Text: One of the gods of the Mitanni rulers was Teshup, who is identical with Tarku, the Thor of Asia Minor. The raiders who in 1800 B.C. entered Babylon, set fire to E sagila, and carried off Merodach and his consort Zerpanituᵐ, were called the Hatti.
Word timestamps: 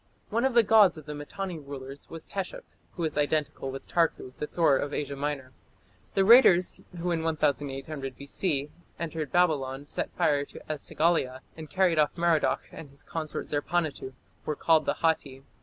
One 0.31 0.45
of 0.45 0.55
the 0.55 0.63
gods 0.63 0.97
of 0.97 1.05
the 1.05 1.13
Mitanni 1.13 1.59
rulers 1.59 2.09
was 2.09 2.25
Teshup, 2.25 2.63
who 2.93 3.03
is 3.03 3.19
identical 3.19 3.69
with 3.69 3.87
Tarku, 3.87 4.35
the 4.37 4.47
Thor 4.47 4.75
of 4.77 4.95
Asia 4.95 5.15
Minor. 5.15 5.51
The 6.15 6.25
raiders 6.25 6.81
who 6.97 7.11
in 7.11 7.21
1800 7.21 8.17
B.C. 8.17 8.71
entered 8.97 9.31
Babylon, 9.31 9.85
set 9.85 10.09
fire 10.13 10.43
to 10.43 10.57
E 10.57 10.77
sagila, 10.79 11.41
and 11.55 11.69
carried 11.69 11.99
off 11.99 12.17
Merodach 12.17 12.67
and 12.71 12.89
his 12.89 13.03
consort 13.03 13.45
Zerpanituᵐ, 13.45 14.13
were 14.43 14.55
called 14.55 14.87
the 14.87 14.95
Hatti. 15.03 15.43